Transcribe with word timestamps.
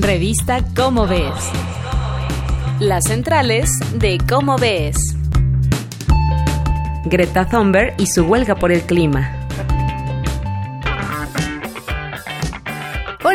Revista 0.00 0.64
Cómo 0.76 1.08
Ves. 1.08 1.50
Las 2.78 3.02
centrales 3.08 3.68
de 3.96 4.18
Cómo 4.28 4.56
Ves. 4.56 4.96
Greta 7.06 7.48
Thunberg 7.48 7.94
y 7.98 8.06
su 8.06 8.22
huelga 8.22 8.54
por 8.54 8.70
el 8.70 8.82
clima. 8.82 9.37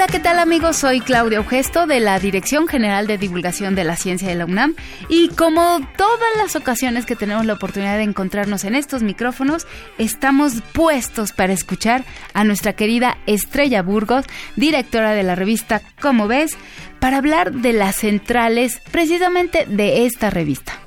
Hola, 0.00 0.06
¿qué 0.10 0.18
tal 0.18 0.38
amigos? 0.38 0.78
Soy 0.78 1.00
Claudia 1.00 1.36
Augesto 1.36 1.86
de 1.86 2.00
la 2.00 2.18
Dirección 2.18 2.66
General 2.66 3.06
de 3.06 3.18
Divulgación 3.18 3.74
de 3.74 3.84
la 3.84 3.96
Ciencia 3.96 4.28
de 4.28 4.34
la 4.34 4.46
UNAM 4.46 4.74
y 5.10 5.28
como 5.28 5.86
todas 5.98 6.36
las 6.38 6.56
ocasiones 6.56 7.04
que 7.04 7.16
tenemos 7.16 7.44
la 7.44 7.52
oportunidad 7.52 7.98
de 7.98 8.04
encontrarnos 8.04 8.64
en 8.64 8.74
estos 8.74 9.02
micrófonos, 9.02 9.66
estamos 9.98 10.62
puestos 10.72 11.32
para 11.32 11.52
escuchar 11.52 12.06
a 12.32 12.44
nuestra 12.44 12.72
querida 12.72 13.18
Estrella 13.26 13.82
Burgos, 13.82 14.24
directora 14.56 15.12
de 15.12 15.22
la 15.22 15.34
revista 15.34 15.82
Como 16.00 16.28
ves, 16.28 16.56
para 16.98 17.18
hablar 17.18 17.52
de 17.52 17.74
las 17.74 17.96
centrales 17.96 18.80
precisamente 18.90 19.66
de 19.66 20.06
esta 20.06 20.30
revista. 20.30 20.79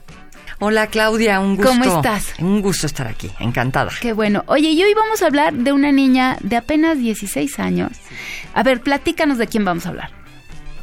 Hola 0.66 0.88
Claudia, 0.88 1.42
un 1.42 1.58
gusto. 1.58 1.74
¿Cómo 1.74 1.98
estás? 1.98 2.36
Un 2.40 2.62
gusto 2.62 2.88
estar 2.88 3.06
aquí, 3.06 3.30
encantada. 3.42 3.92
Qué 4.00 4.14
bueno. 4.14 4.46
Oye, 4.48 4.70
y 4.70 4.82
hoy 4.82 4.94
vamos 4.94 5.22
a 5.22 5.26
hablar 5.26 5.54
de 5.54 5.74
una 5.74 5.92
niña 5.92 6.38
de 6.40 6.56
apenas 6.56 7.00
16 7.00 7.60
años. 7.60 7.92
A 8.54 8.64
ver, 8.64 8.80
platícanos 8.80 9.38
de 9.38 9.48
quién 9.48 9.66
vamos 9.66 9.86
a 9.86 9.90
hablar. 9.90 10.12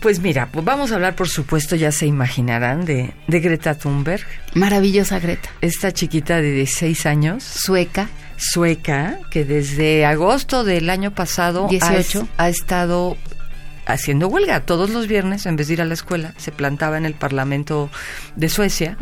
Pues 0.01 0.21
mira, 0.21 0.51
pues 0.53 0.67
vamos 0.67 0.93
a 0.93 0.97
hablar, 0.97 1.17
por 1.17 1.31
supuesto, 1.31 1.77
ya 1.77 1.93
se 1.93 2.05
imaginarán, 2.05 2.85
de, 2.85 3.15
de 3.27 3.41
Greta 3.41 3.75
Thunberg. 3.75 4.27
Maravillosa 4.53 5.19
Greta. 5.19 5.49
Esta 5.63 5.93
chiquita 5.93 6.43
de 6.43 6.53
16 6.53 7.07
años. 7.07 7.43
Sueca. 7.43 8.11
Sueca, 8.37 9.19
que 9.31 9.47
desde 9.47 10.05
agosto 10.05 10.63
del 10.63 10.91
año 10.91 11.15
pasado 11.15 11.69
18. 11.69 12.29
Ha, 12.37 12.45
ha 12.45 12.49
estado 12.51 13.17
haciendo 13.93 14.29
huelga. 14.29 14.61
Todos 14.61 14.91
los 14.91 15.07
viernes, 15.07 15.47
en 15.47 15.57
vez 15.57 15.69
de 15.69 15.75
ir 15.75 15.83
a 15.83 15.85
la 15.85 15.95
escuela, 15.95 16.35
se 16.37 16.53
plantaba 16.53 16.99
en 16.99 17.07
el 17.07 17.15
Parlamento 17.15 17.91
de 18.37 18.49
Suecia, 18.49 18.97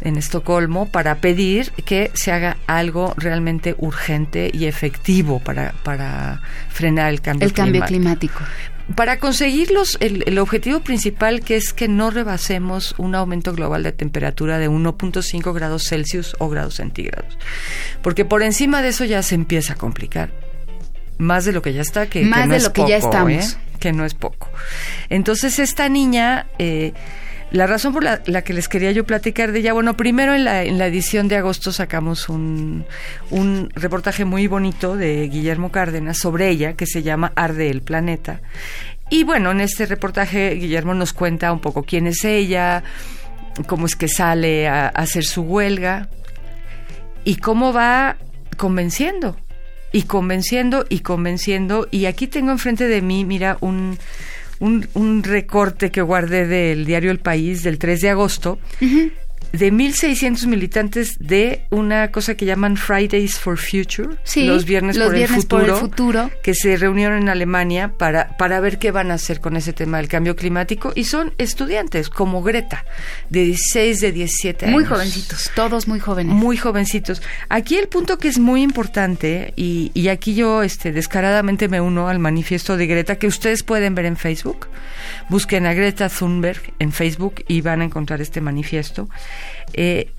en 0.00 0.16
Estocolmo, 0.16 0.86
para 0.90 1.16
pedir 1.16 1.70
que 1.84 2.10
se 2.14 2.32
haga 2.32 2.56
algo 2.66 3.14
realmente 3.16 3.74
urgente 3.78 4.50
y 4.52 4.66
efectivo 4.66 5.40
para, 5.40 5.74
para 5.82 6.40
frenar 6.68 7.10
el 7.10 7.20
cambio 7.20 7.46
El 7.46 7.52
cambio 7.54 7.84
climático. 7.84 8.38
climático. 8.38 8.72
Para 8.96 9.18
conseguirlos, 9.18 9.96
el, 10.00 10.24
el 10.26 10.38
objetivo 10.38 10.80
principal 10.80 11.40
que 11.40 11.56
es 11.56 11.72
que 11.72 11.86
no 11.88 12.10
rebasemos 12.10 12.94
un 12.98 13.14
aumento 13.14 13.52
global 13.52 13.84
de 13.84 13.92
temperatura 13.92 14.58
de 14.58 14.68
1.5 14.68 15.54
grados 15.54 15.84
Celsius 15.88 16.34
o 16.40 16.48
grados 16.48 16.74
centígrados. 16.74 17.38
Porque 18.02 18.24
por 18.24 18.42
encima 18.42 18.82
de 18.82 18.88
eso 18.88 19.04
ya 19.04 19.22
se 19.22 19.36
empieza 19.36 19.74
a 19.74 19.76
complicar. 19.76 20.32
Más 21.18 21.44
de 21.44 21.52
lo 21.52 21.62
que 21.62 21.72
ya 21.72 21.82
está, 21.82 22.08
que, 22.08 22.24
Más 22.24 22.40
que 22.40 22.46
no 22.46 22.52
de 22.52 22.56
es 22.58 22.64
lo 22.64 22.72
que 22.72 22.88
ya 22.88 22.96
estamos. 22.96 23.30
¿eh? 23.54 23.56
Que 23.82 23.92
no 23.92 24.04
es 24.04 24.14
poco. 24.14 24.48
Entonces, 25.08 25.58
esta 25.58 25.88
niña... 25.88 26.46
eh, 26.58 26.92
la 27.50 27.66
razón 27.66 27.92
por 27.92 28.02
la, 28.02 28.42
que 28.42 28.54
les 28.54 28.66
quería 28.66 28.92
yo 28.92 29.04
platicar 29.04 29.52
de 29.52 29.58
ella, 29.58 29.74
bueno, 29.74 29.94
primero 29.94 30.34
en 30.34 30.44
la, 30.44 30.62
en 30.62 30.78
la 30.78 30.86
edición 30.86 31.28
de 31.28 31.36
agosto 31.36 31.70
sacamos 31.70 32.30
un, 32.30 32.86
un 33.28 33.68
reportaje 33.74 34.24
muy 34.24 34.46
bonito 34.46 34.96
de 34.96 35.28
Guillermo 35.28 35.70
Cárdenas 35.70 36.16
sobre 36.16 36.48
ella, 36.48 36.72
que 36.72 36.86
se 36.86 37.02
llama 37.02 37.30
Arde 37.36 37.68
el 37.68 37.82
Planeta. 37.82 38.40
Y 39.10 39.24
bueno, 39.24 39.50
en 39.50 39.60
este 39.60 39.84
reportaje 39.84 40.54
Guillermo 40.54 40.94
nos 40.94 41.12
cuenta 41.12 41.52
un 41.52 41.60
poco 41.60 41.82
quién 41.82 42.06
es 42.06 42.24
ella, 42.24 42.84
cómo 43.66 43.84
es 43.84 43.96
que 43.96 44.08
sale 44.08 44.66
a, 44.66 44.86
a 44.86 44.88
hacer 44.88 45.24
su 45.24 45.42
huelga 45.42 46.08
y 47.22 47.36
cómo 47.36 47.74
va 47.74 48.16
convenciendo 48.56 49.36
y 49.92 50.02
convenciendo 50.02 50.84
y 50.88 51.00
convenciendo. 51.00 51.88
Y 51.90 52.06
aquí 52.06 52.26
tengo 52.26 52.50
enfrente 52.50 52.88
de 52.88 53.02
mí, 53.02 53.24
mira, 53.24 53.58
un, 53.60 53.98
un, 54.58 54.88
un 54.94 55.22
recorte 55.22 55.90
que 55.90 56.02
guardé 56.02 56.46
del 56.46 56.84
diario 56.84 57.10
El 57.10 57.18
País 57.18 57.62
del 57.62 57.78
3 57.78 58.00
de 58.00 58.10
agosto. 58.10 58.58
De 59.52 59.70
1.600 59.72 60.46
militantes 60.46 61.16
de 61.18 61.66
una 61.70 62.10
cosa 62.10 62.34
que 62.34 62.46
llaman 62.46 62.76
Fridays 62.76 63.38
for 63.38 63.58
Future, 63.58 64.16
Sí, 64.24 64.46
los 64.46 64.64
viernes, 64.64 64.96
los 64.96 65.08
por, 65.08 65.14
viernes 65.14 65.42
el 65.42 65.46
por 65.46 65.60
el 65.60 65.66
futuro, 65.72 65.80
futuro. 65.80 66.30
que 66.42 66.54
se 66.54 66.76
reunieron 66.76 67.22
en 67.22 67.28
Alemania 67.28 67.92
para, 67.98 68.36
para 68.38 68.60
ver 68.60 68.78
qué 68.78 68.90
van 68.90 69.10
a 69.10 69.14
hacer 69.14 69.40
con 69.40 69.56
ese 69.56 69.72
tema 69.72 69.98
del 69.98 70.08
cambio 70.08 70.36
climático. 70.36 70.92
Y 70.94 71.04
son 71.04 71.34
estudiantes, 71.38 72.08
como 72.08 72.42
Greta, 72.42 72.84
de 73.28 73.44
16, 73.44 74.00
de 74.00 74.12
17 74.12 74.66
años. 74.66 74.74
Muy 74.74 74.84
jovencitos, 74.86 75.50
todos 75.54 75.86
muy 75.86 76.00
jóvenes. 76.00 76.34
Muy 76.34 76.56
jovencitos. 76.56 77.20
Aquí 77.48 77.76
el 77.76 77.88
punto 77.88 78.18
que 78.18 78.28
es 78.28 78.38
muy 78.38 78.62
importante, 78.62 79.52
y, 79.56 79.90
y 79.94 80.08
aquí 80.08 80.34
yo 80.34 80.62
este, 80.62 80.92
descaradamente 80.92 81.68
me 81.68 81.80
uno 81.80 82.08
al 82.08 82.18
manifiesto 82.18 82.76
de 82.76 82.86
Greta, 82.86 83.16
que 83.16 83.26
ustedes 83.26 83.62
pueden 83.62 83.94
ver 83.94 84.06
en 84.06 84.16
Facebook. 84.16 84.68
Busquen 85.28 85.66
a 85.66 85.74
Greta 85.74 86.08
Thunberg 86.08 86.72
en 86.78 86.92
Facebook 86.92 87.44
y 87.48 87.60
van 87.60 87.82
a 87.82 87.84
encontrar 87.84 88.20
este 88.20 88.40
manifiesto. 88.40 89.08
Eh, 89.72 90.10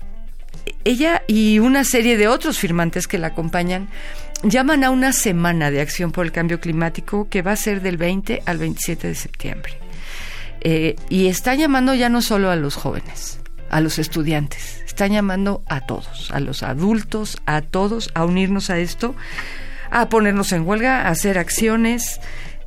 ella 0.84 1.22
y 1.26 1.58
una 1.58 1.84
serie 1.84 2.16
de 2.16 2.28
otros 2.28 2.58
firmantes 2.58 3.06
que 3.06 3.18
la 3.18 3.28
acompañan 3.28 3.88
llaman 4.42 4.84
a 4.84 4.90
una 4.90 5.12
semana 5.12 5.70
de 5.70 5.80
acción 5.80 6.12
por 6.12 6.26
el 6.26 6.32
cambio 6.32 6.60
climático 6.60 7.28
que 7.28 7.42
va 7.42 7.52
a 7.52 7.56
ser 7.56 7.80
del 7.80 7.96
20 7.96 8.42
al 8.44 8.58
27 8.58 9.08
de 9.08 9.14
septiembre. 9.14 9.72
Eh, 10.60 10.96
y 11.08 11.26
están 11.26 11.58
llamando 11.58 11.94
ya 11.94 12.08
no 12.08 12.22
solo 12.22 12.50
a 12.50 12.56
los 12.56 12.74
jóvenes, 12.74 13.38
a 13.70 13.80
los 13.80 13.98
estudiantes, 13.98 14.82
están 14.86 15.12
llamando 15.12 15.62
a 15.66 15.80
todos, 15.80 16.30
a 16.30 16.40
los 16.40 16.62
adultos, 16.62 17.38
a 17.46 17.60
todos, 17.60 18.10
a 18.14 18.24
unirnos 18.24 18.70
a 18.70 18.78
esto, 18.78 19.14
a 19.90 20.08
ponernos 20.08 20.52
en 20.52 20.66
huelga, 20.66 21.02
a 21.02 21.08
hacer 21.08 21.38
acciones, 21.38 22.20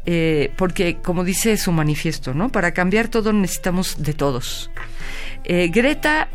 eh, 0.06 0.52
porque 0.58 0.98
como 0.98 1.24
dice 1.24 1.58
su 1.58 1.72
manifiesto, 1.72 2.34
¿no? 2.34 2.50
Para 2.50 2.72
cambiar 2.72 3.08
todo 3.08 3.34
necesitamos 3.34 4.02
de 4.02 4.14
todos. 4.14 4.70
Greta, 5.50 6.28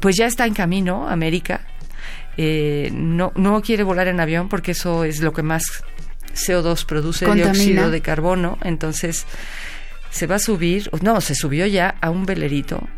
pues 0.00 0.16
ya 0.16 0.26
está 0.26 0.46
en 0.46 0.54
camino 0.54 1.08
América. 1.08 1.62
Eh, 2.36 2.90
no, 2.92 3.32
no 3.34 3.60
quiere 3.60 3.82
volar 3.82 4.08
en 4.08 4.20
avión 4.20 4.48
porque 4.48 4.72
eso 4.72 5.04
es 5.04 5.20
lo 5.20 5.32
que 5.32 5.42
más 5.42 5.84
CO2 6.34 6.86
produce, 6.86 7.26
Contamina. 7.26 7.52
dióxido 7.52 7.90
de 7.90 8.00
carbono. 8.00 8.58
Entonces 8.62 9.26
se 10.10 10.26
va 10.26 10.36
a 10.36 10.40
subir, 10.40 10.90
no, 11.02 11.20
se 11.20 11.34
subió 11.34 11.66
ya 11.66 11.94
a 12.00 12.10
un 12.10 12.26
velerito. 12.26 12.88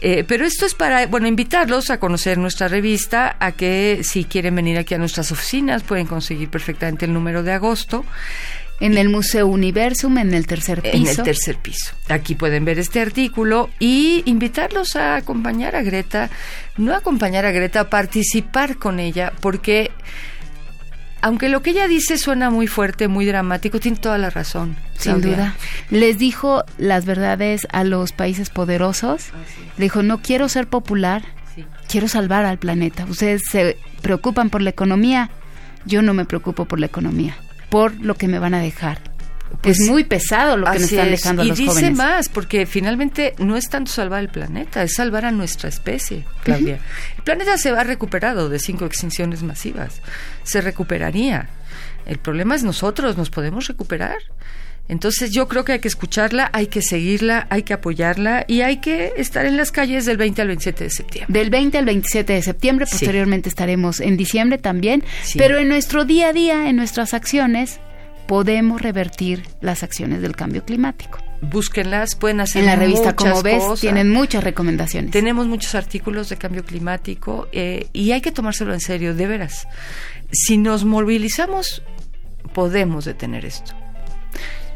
Eh, 0.00 0.24
pero 0.26 0.44
esto 0.44 0.66
es 0.66 0.74
para, 0.74 1.06
bueno, 1.06 1.28
invitarlos 1.28 1.90
a 1.90 1.98
conocer 2.00 2.38
nuestra 2.38 2.68
revista, 2.68 3.36
a 3.38 3.52
que 3.52 4.00
si 4.02 4.24
quieren 4.24 4.54
venir 4.54 4.78
aquí 4.78 4.94
a 4.94 4.98
nuestras 4.98 5.30
oficinas 5.32 5.82
pueden 5.82 6.06
conseguir 6.06 6.48
perfectamente 6.48 7.04
el 7.04 7.12
número 7.12 7.42
de 7.42 7.52
agosto 7.52 8.04
En 8.80 8.98
el 8.98 9.08
Museo 9.08 9.46
Universum, 9.46 10.18
en 10.18 10.34
el 10.34 10.46
tercer 10.46 10.82
piso. 10.82 10.96
en 10.96 11.06
el 11.06 11.16
tercer 11.22 11.56
piso. 11.56 11.92
Aquí 12.08 12.34
pueden 12.34 12.64
ver 12.66 12.78
este 12.78 13.00
artículo 13.00 13.70
y 13.78 14.22
invitarlos 14.26 14.96
a 14.96 15.16
acompañar 15.16 15.74
a 15.76 15.82
Greta, 15.82 16.28
no 16.76 16.94
acompañar 16.94 17.46
a 17.46 17.52
Greta, 17.52 17.80
a 17.80 17.90
participar 17.90 18.76
con 18.76 19.00
ella, 19.00 19.32
porque 19.40 19.90
aunque 21.22 21.48
lo 21.48 21.62
que 21.62 21.70
ella 21.70 21.88
dice 21.88 22.18
suena 22.18 22.50
muy 22.50 22.66
fuerte, 22.66 23.08
muy 23.08 23.24
dramático, 23.24 23.80
tiene 23.80 23.96
toda 23.96 24.18
la 24.18 24.30
razón. 24.30 24.76
Sin 24.98 25.14
Claudia. 25.20 25.30
duda. 25.36 25.54
Les 25.90 26.18
dijo 26.18 26.62
las 26.78 27.04
verdades 27.06 27.66
a 27.72 27.82
los 27.82 28.12
países 28.12 28.50
poderosos. 28.50 29.30
Le 29.78 29.84
dijo, 29.84 30.02
no 30.02 30.20
quiero 30.22 30.48
ser 30.48 30.68
popular, 30.68 31.22
Sí. 31.54 31.64
quiero 31.88 32.06
salvar 32.08 32.44
al 32.44 32.58
planeta. 32.58 33.06
Ustedes 33.06 33.42
se 33.50 33.78
preocupan 34.02 34.50
por 34.50 34.60
la 34.60 34.70
economía, 34.70 35.30
yo 35.86 36.02
no 36.02 36.12
me 36.14 36.26
preocupo 36.26 36.66
por 36.66 36.78
la 36.78 36.86
economía, 36.86 37.36
por 37.76 38.00
lo 38.00 38.14
que 38.14 38.26
me 38.26 38.38
van 38.38 38.54
a 38.54 38.60
dejar. 38.60 38.98
Pues 39.60 39.78
es 39.80 39.90
muy 39.90 40.04
pesado 40.04 40.56
lo 40.56 40.64
que 40.64 40.78
nos 40.78 40.90
están 40.90 41.08
es. 41.08 41.20
dejando 41.20 41.42
a 41.42 41.44
y 41.44 41.48
los 41.48 41.58
dice 41.58 41.70
jóvenes. 41.72 41.98
más, 41.98 42.28
porque 42.30 42.64
finalmente 42.64 43.34
no 43.36 43.54
es 43.54 43.68
tanto 43.68 43.92
salvar 43.92 44.20
el 44.20 44.30
planeta, 44.30 44.82
es 44.82 44.94
salvar 44.94 45.26
a 45.26 45.30
nuestra 45.30 45.68
especie, 45.68 46.24
Claudia. 46.42 46.78
El 47.18 47.22
planeta 47.22 47.58
se 47.58 47.72
va 47.72 47.84
recuperado 47.84 48.48
de 48.48 48.60
cinco 48.60 48.86
extinciones 48.86 49.42
masivas, 49.42 50.00
se 50.42 50.62
recuperaría. 50.62 51.50
El 52.06 52.16
problema 52.16 52.54
es 52.54 52.64
nosotros, 52.64 53.18
nos 53.18 53.28
podemos 53.28 53.66
recuperar. 53.66 54.20
Entonces 54.88 55.30
yo 55.32 55.48
creo 55.48 55.64
que 55.64 55.72
hay 55.72 55.78
que 55.80 55.88
escucharla, 55.88 56.48
hay 56.52 56.68
que 56.68 56.80
seguirla, 56.82 57.46
hay 57.50 57.62
que 57.64 57.74
apoyarla 57.74 58.44
y 58.46 58.60
hay 58.60 58.76
que 58.78 59.12
estar 59.16 59.44
en 59.44 59.56
las 59.56 59.72
calles 59.72 60.04
del 60.06 60.16
20 60.16 60.42
al 60.42 60.48
27 60.48 60.84
de 60.84 60.90
septiembre. 60.90 61.38
Del 61.40 61.50
20 61.50 61.78
al 61.78 61.84
27 61.84 62.32
de 62.32 62.42
septiembre, 62.42 62.86
Sí. 62.86 62.92
posteriormente 62.92 63.48
estaremos 63.48 63.98
en 64.00 64.16
diciembre 64.16 64.58
también, 64.58 65.02
Sí. 65.24 65.38
pero 65.38 65.58
en 65.58 65.68
nuestro 65.68 66.04
día 66.04 66.28
a 66.28 66.32
día, 66.32 66.68
en 66.68 66.76
nuestras 66.76 67.14
acciones, 67.14 67.80
podemos 68.28 68.80
revertir 68.82 69.42
las 69.60 69.82
acciones 69.82 70.20
del 70.22 70.34
cambio 70.36 70.64
climático. 70.64 71.18
Búsquenlas, 71.42 72.16
pueden 72.16 72.40
hacer 72.40 72.62
En 72.62 72.66
la 72.66 72.76
revista, 72.76 73.14
como 73.14 73.42
ves, 73.42 73.62
cosas. 73.62 73.80
tienen 73.80 74.10
muchas 74.10 74.42
recomendaciones. 74.42 75.10
Tenemos 75.10 75.46
muchos 75.46 75.74
artículos 75.74 76.28
de 76.28 76.36
cambio 76.36 76.64
climático 76.64 77.46
eh, 77.52 77.88
y 77.92 78.12
hay 78.12 78.20
que 78.20 78.32
tomárselo 78.32 78.72
en 78.74 78.80
serio, 78.80 79.14
de 79.14 79.26
veras. 79.26 79.68
Si 80.32 80.56
nos 80.58 80.84
movilizamos, 80.84 81.82
podemos 82.52 83.04
detener 83.04 83.44
esto. 83.44 83.74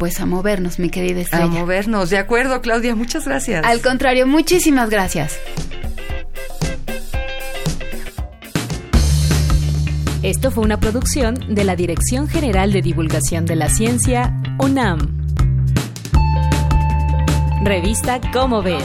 Pues 0.01 0.19
a 0.19 0.25
movernos, 0.25 0.79
mi 0.79 0.89
querida 0.89 1.21
Estrella. 1.21 1.45
A 1.45 1.49
movernos. 1.49 2.09
De 2.09 2.17
acuerdo, 2.17 2.63
Claudia, 2.63 2.95
muchas 2.95 3.27
gracias. 3.27 3.67
Al 3.67 3.83
contrario, 3.83 4.27
muchísimas 4.27 4.89
gracias. 4.89 5.39
Esto 10.23 10.51
fue 10.51 10.65
una 10.65 10.81
producción 10.81 11.55
de 11.55 11.65
la 11.65 11.77
Dirección 11.77 12.29
General 12.29 12.73
de 12.73 12.81
Divulgación 12.81 13.45
de 13.45 13.57
la 13.57 13.69
Ciencia, 13.69 14.41
UNAM. 14.59 15.01
Revista 17.63 18.23
Cómo 18.33 18.63
Ves. 18.63 18.83